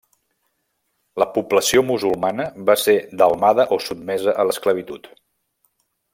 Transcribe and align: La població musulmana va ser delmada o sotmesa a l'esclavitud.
La 1.23 1.27
població 1.35 1.83
musulmana 1.89 2.47
va 2.71 2.77
ser 2.85 2.95
delmada 3.23 3.67
o 3.77 3.79
sotmesa 3.91 4.35
a 4.45 4.47
l'esclavitud. 4.49 5.13